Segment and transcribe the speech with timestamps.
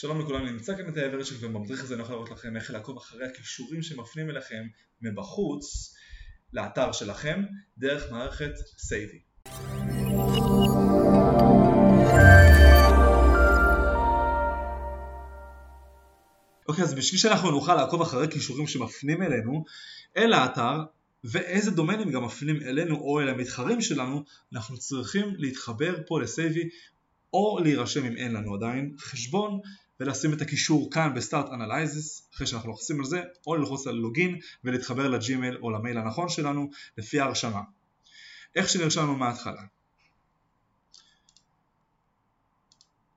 [0.00, 3.26] שלום לכולם, נמצא כאן את האברצ'ק ובמדריך הזה אני יכול לראות לכם איך לעקוב אחרי
[3.26, 4.66] הכישורים שמפנים אליכם
[5.02, 5.94] מבחוץ
[6.52, 7.42] לאתר שלכם
[7.78, 9.20] דרך מערכת סייבי.
[16.68, 19.64] אוקיי, אז בשביל שאנחנו נוכל לעקוב אחרי כישורים שמפנים אלינו
[20.16, 20.76] אל האתר
[21.24, 26.68] ואיזה דומיינים גם מפנים אלינו או אל המתחרים שלנו, אנחנו צריכים להתחבר פה לסייבי
[27.32, 29.60] או להירשם אם אין לנו עדיין חשבון
[30.00, 33.94] ולשים את הקישור כאן ב start analysis אחרי שאנחנו לוחצים על זה או ללחוץ על
[33.94, 37.60] login ולהתחבר לג'ימייל או למייל הנכון שלנו לפי ההרשמה.
[38.56, 39.62] איך שנרשמנו מההתחלה.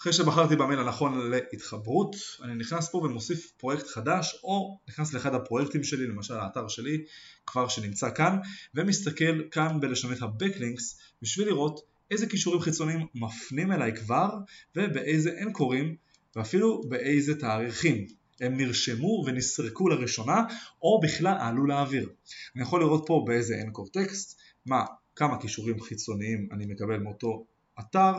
[0.00, 5.84] אחרי שבחרתי במייל הנכון להתחברות, אני נכנס פה ומוסיף פרויקט חדש או נכנס לאחד הפרויקטים
[5.84, 7.04] שלי, למשל האתר שלי,
[7.46, 8.38] כבר שנמצא כאן,
[8.74, 14.30] ומסתכל כאן בלשונית ה-Backlinks בשביל לראות איזה קישורים חיצוניים מפנים אליי כבר
[14.76, 15.96] ובאיזה אנקורים
[16.36, 18.06] ואפילו באיזה תאריכים
[18.40, 20.42] הם נרשמו ונסרקו לראשונה
[20.82, 22.08] או בכלל עלו לאוויר.
[22.56, 24.84] אני יכול לראות פה באיזה אנקור טקסט, מה,
[25.16, 27.46] כמה קישורים חיצוניים אני מקבל מאותו
[27.80, 28.14] אתר,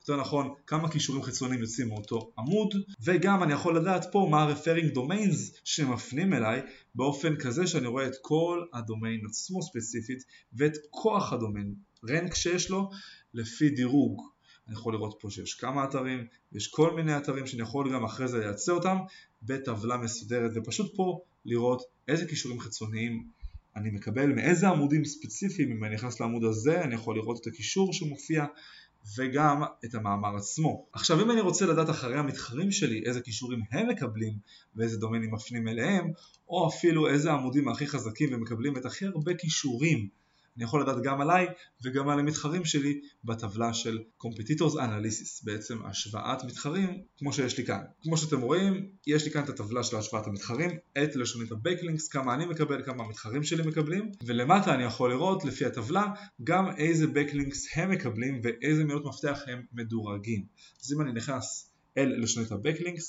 [0.00, 4.94] יותר נכון כמה קישורים חיצוניים יוצאים מאותו עמוד וגם אני יכול לדעת פה מה ה-referring
[4.96, 6.60] domains שמפנים אליי
[6.94, 10.18] באופן כזה שאני רואה את כל הדומיין עצמו ספציפית
[10.52, 11.74] ואת כוח הדומיין,
[12.08, 12.90] רנק שיש לו
[13.34, 14.32] לפי דירוג
[14.68, 18.28] אני יכול לראות פה שיש כמה אתרים, יש כל מיני אתרים שאני יכול גם אחרי
[18.28, 18.96] זה לייצא אותם
[19.42, 23.26] בטבלה מסודרת ופשוט פה לראות איזה קישורים חיצוניים
[23.76, 27.92] אני מקבל, מאיזה עמודים ספציפיים, אם אני נכנס לעמוד הזה אני יכול לראות את הקישור
[27.92, 28.46] שמופיע
[29.18, 30.86] וגם את המאמר עצמו.
[30.92, 34.32] עכשיו אם אני רוצה לדעת אחרי המתחרים שלי איזה קישורים הם מקבלים
[34.76, 36.10] ואיזה דומיינים מפנים אליהם
[36.48, 40.08] או אפילו איזה עמודים הכי חזקים ומקבלים את הכי הרבה קישורים
[40.56, 41.46] אני יכול לדעת גם עליי
[41.84, 47.80] וגם על המתחרים שלי בטבלה של Competitors Analysis, בעצם השוואת מתחרים כמו שיש לי כאן.
[48.02, 50.70] כמו שאתם רואים, יש לי כאן את הטבלה של השוואת המתחרים,
[51.02, 55.64] את לשונית ה-Backlinks, כמה אני מקבל, כמה המתחרים שלי מקבלים, ולמטה אני יכול לראות לפי
[55.64, 56.06] הטבלה
[56.44, 60.44] גם איזה Backlinks הם מקבלים ואיזה מילות מפתח הם מדורגים.
[60.84, 63.04] אז אם אני נכנס אל לשונית ה-Backlinks,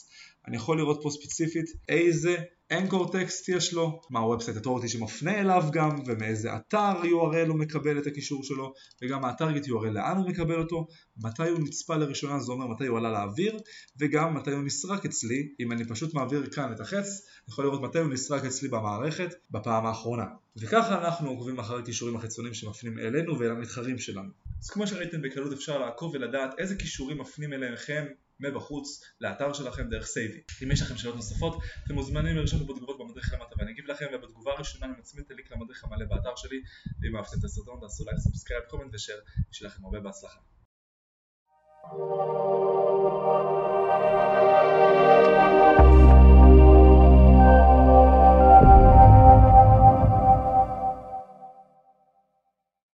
[0.48, 2.38] אני יכול לראות פה ספציפית איזה
[2.72, 4.20] אנקור טקסט יש לו, מה
[4.58, 9.90] אתורטי שמפנה אליו גם, ומאיזה אתר URL הוא מקבל את הקישור שלו, וגם הטרגט URL
[9.90, 13.58] לאן הוא מקבל אותו, מתי הוא נצפה לראשונה, זה אומר מתי הוא עלה לאוויר,
[14.00, 17.82] וגם מתי הוא נסרק אצלי, אם אני פשוט מעביר כאן את החץ, אני יכול לראות
[17.82, 20.26] מתי הוא נסרק אצלי במערכת בפעם האחרונה.
[20.58, 24.30] וככה אנחנו עוקבים אחרי קישורים החיצוניים שמפנים אלינו ואל המתחרים שלנו.
[24.62, 28.06] אז כמו שראיתם בקלות אפשר לעקוב ולדעת איזה קישורים מפנים אליכם
[28.44, 30.42] מבחוץ לאתר שלכם דרך סייבי.
[30.64, 34.06] אם יש לכם שאלות נוספות אתם מוזמנים לרשום לי בתגובות במדריך למטה ואני אגיב לכם
[34.14, 36.62] ובתגובה הראשונה אני מצמיד את הלינק למדריך המלא באתר שלי
[37.02, 39.20] ואם אהבתם את הסרטון תעשו לייק, subscribe, comment ו share,
[39.52, 40.40] שיהיה לכם הרבה בהצלחה.